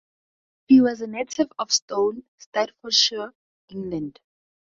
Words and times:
She 0.67 0.81
was 0.81 1.01
a 1.01 1.05
native 1.05 1.51
of 1.59 1.71
Stone, 1.71 2.23
Staffordshire, 2.39 3.35
England. 3.69 4.19